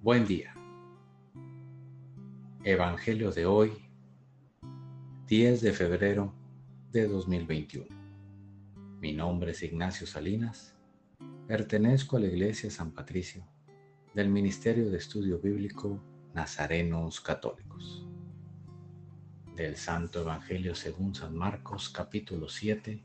[0.00, 0.54] Buen día.
[2.62, 3.72] Evangelio de hoy,
[5.26, 6.32] 10 de febrero
[6.92, 7.86] de 2021.
[9.00, 10.76] Mi nombre es Ignacio Salinas.
[11.48, 13.44] Pertenezco a la Iglesia San Patricio
[14.14, 16.00] del Ministerio de Estudio Bíblico
[16.32, 18.06] Nazarenos Católicos.
[19.56, 23.02] Del Santo Evangelio según San Marcos capítulo 7,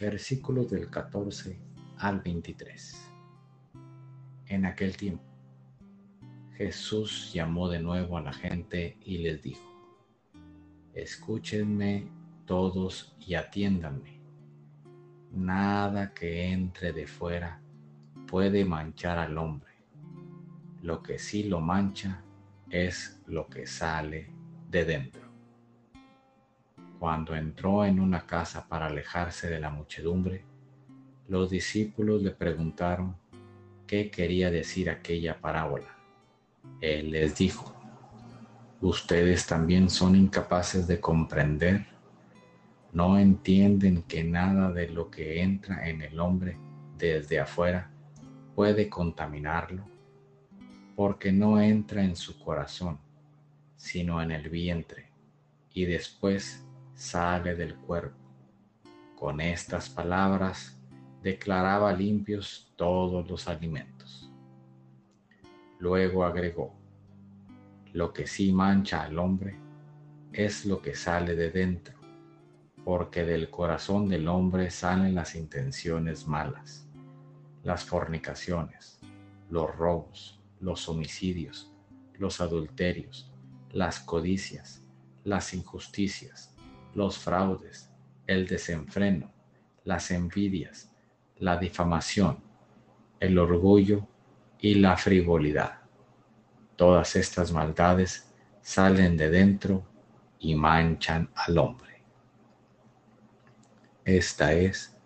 [0.00, 1.56] versículos del 14
[1.98, 3.00] al 23.
[4.48, 5.29] En aquel tiempo
[6.60, 9.64] Jesús llamó de nuevo a la gente y les dijo,
[10.92, 12.06] escúchenme
[12.44, 14.20] todos y atiéndanme.
[15.32, 17.62] Nada que entre de fuera
[18.26, 19.72] puede manchar al hombre.
[20.82, 22.22] Lo que sí lo mancha
[22.68, 24.28] es lo que sale
[24.68, 25.22] de dentro.
[26.98, 30.44] Cuando entró en una casa para alejarse de la muchedumbre,
[31.26, 33.16] los discípulos le preguntaron
[33.86, 35.99] qué quería decir aquella parábola.
[36.80, 37.74] Él les dijo,
[38.80, 41.86] ustedes también son incapaces de comprender,
[42.92, 46.58] no entienden que nada de lo que entra en el hombre
[46.96, 47.90] desde afuera
[48.54, 49.84] puede contaminarlo,
[50.96, 52.98] porque no entra en su corazón,
[53.76, 55.10] sino en el vientre,
[55.72, 58.16] y después sale del cuerpo.
[59.16, 60.78] Con estas palabras
[61.22, 64.29] declaraba limpios todos los alimentos.
[65.80, 66.74] Luego agregó,
[67.94, 69.58] lo que sí mancha al hombre
[70.30, 71.98] es lo que sale de dentro,
[72.84, 76.86] porque del corazón del hombre salen las intenciones malas,
[77.62, 79.00] las fornicaciones,
[79.48, 81.72] los robos, los homicidios,
[82.18, 83.32] los adulterios,
[83.72, 84.84] las codicias,
[85.24, 86.54] las injusticias,
[86.94, 87.90] los fraudes,
[88.26, 89.32] el desenfreno,
[89.84, 90.94] las envidias,
[91.38, 92.38] la difamación,
[93.18, 94.06] el orgullo
[94.60, 95.80] y la frivolidad.
[96.76, 98.26] Todas estas maldades
[98.62, 99.84] salen de dentro
[100.38, 102.02] y manchan al hombre.
[104.04, 104.96] Esta es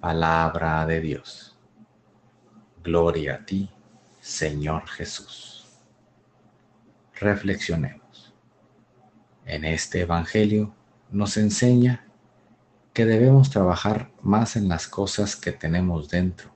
[0.00, 1.56] palabra de Dios.
[2.82, 3.70] Gloria a ti,
[4.20, 5.66] Señor Jesús.
[7.14, 8.34] Reflexionemos.
[9.44, 10.74] En este Evangelio
[11.10, 12.06] nos enseña
[12.92, 16.50] que debemos trabajar más en las cosas que tenemos dentro,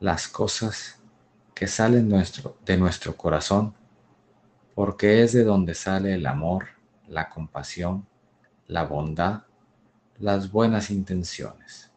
[0.00, 1.00] las cosas
[1.56, 1.66] que
[2.02, 3.72] nuestro, de nuestro corazón,
[4.74, 6.66] porque es de donde sale el amor,
[7.08, 8.06] la compasión,
[8.66, 9.44] la bondad,
[10.18, 11.90] las buenas intenciones,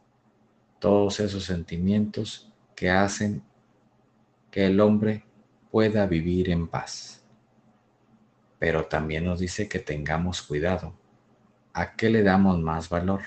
[0.80, 3.44] todos esos sentimientos que hacen
[4.50, 5.26] que el hombre
[5.72, 7.26] pueda vivir en paz.
[8.60, 10.94] Pero también nos dice que tengamos cuidado.
[11.74, 13.24] ¿A qué le damos más valor?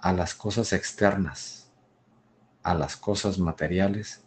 [0.00, 1.72] A las cosas externas,
[2.62, 4.22] a las cosas materiales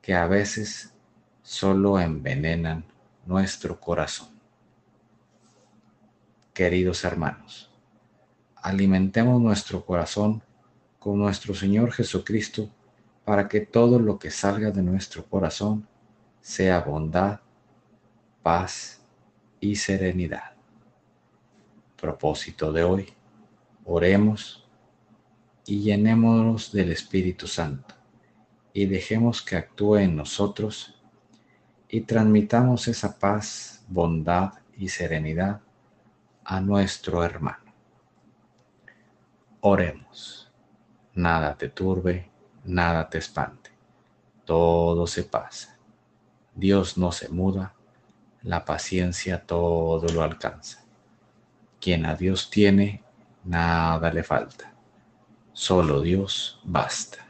[0.00, 0.94] que a veces
[1.42, 2.84] solo envenenan
[3.26, 4.28] nuestro corazón.
[6.54, 7.70] Queridos hermanos,
[8.56, 10.42] alimentemos nuestro corazón
[10.98, 12.68] con nuestro Señor Jesucristo
[13.24, 15.86] para que todo lo que salga de nuestro corazón
[16.40, 17.40] sea bondad,
[18.42, 19.00] paz
[19.60, 20.54] y serenidad.
[22.00, 23.12] Propósito de hoy,
[23.84, 24.66] oremos
[25.66, 27.99] y llenémonos del Espíritu Santo
[28.72, 31.00] y dejemos que actúe en nosotros
[31.88, 35.60] y transmitamos esa paz, bondad y serenidad
[36.44, 37.72] a nuestro hermano.
[39.60, 40.50] Oremos.
[41.14, 42.30] Nada te turbe,
[42.64, 43.70] nada te espante.
[44.44, 45.76] Todo se pasa.
[46.54, 47.74] Dios no se muda,
[48.42, 50.84] la paciencia todo lo alcanza.
[51.80, 53.02] Quien a Dios tiene,
[53.44, 54.72] nada le falta.
[55.52, 57.29] Solo Dios basta.